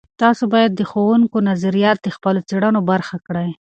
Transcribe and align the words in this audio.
تاسې 0.21 0.43
باید 0.53 0.71
د 0.75 0.81
ښوونکو 0.89 1.37
نظریات 1.49 1.97
د 2.01 2.07
خپلو 2.15 2.39
څیړنو 2.49 2.79
برخه 2.91 3.15
کړئ. 3.27 3.49